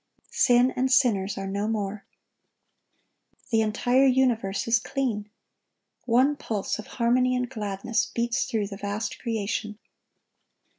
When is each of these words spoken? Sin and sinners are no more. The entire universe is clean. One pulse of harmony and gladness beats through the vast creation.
Sin 0.31 0.71
and 0.71 0.91
sinners 0.91 1.37
are 1.37 1.45
no 1.45 1.67
more. 1.67 2.05
The 3.51 3.61
entire 3.61 4.07
universe 4.07 4.67
is 4.67 4.79
clean. 4.79 5.29
One 6.05 6.35
pulse 6.35 6.79
of 6.79 6.87
harmony 6.97 7.35
and 7.35 7.47
gladness 7.47 8.07
beats 8.07 8.45
through 8.45 8.65
the 8.69 8.77
vast 8.77 9.19
creation. 9.19 9.77